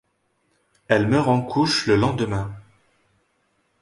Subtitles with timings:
[0.87, 2.51] Elle meurt en couches le lendemain.